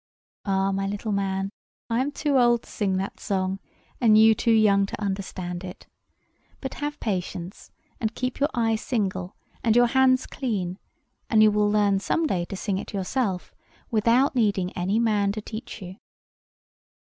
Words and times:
Ah, 0.45 0.71
my 0.71 0.87
little 0.87 1.11
man, 1.11 1.51
I 1.87 2.01
am 2.01 2.11
too 2.11 2.39
old 2.39 2.63
to 2.63 2.69
sing 2.71 2.97
that 2.97 3.19
song, 3.19 3.59
and 3.99 4.17
you 4.17 4.33
too 4.33 4.49
young 4.51 4.87
to 4.87 4.99
understand 4.99 5.63
it. 5.63 5.85
But 6.59 6.73
have 6.81 6.99
patience, 6.99 7.69
and 7.99 8.15
keep 8.15 8.39
your 8.39 8.49
eye 8.51 8.77
single, 8.77 9.35
and 9.63 9.75
your 9.75 9.85
hands 9.85 10.25
clean, 10.25 10.79
and 11.29 11.43
you 11.43 11.51
will 11.51 11.69
learn 11.69 11.99
some 11.99 12.25
day 12.25 12.45
to 12.45 12.55
sing 12.55 12.79
it 12.79 12.93
yourself, 12.95 13.53
without 13.91 14.33
needing 14.33 14.71
any 14.71 14.97
man 14.97 15.33
to 15.33 15.39
teach 15.41 15.83
you. 15.83 15.97